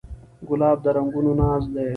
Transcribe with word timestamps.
ګلاب 0.47 0.77
د 0.85 0.85
رنګونو 0.95 1.31
ناز 1.39 1.63
دی. 1.73 1.87